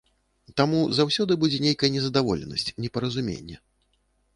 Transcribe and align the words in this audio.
Таму 0.61 0.79
заўсёды 1.01 1.37
будзе 1.45 1.57
нейкая 1.67 1.93
незадаволенасць, 1.99 2.69
непаразуменне. 2.87 3.65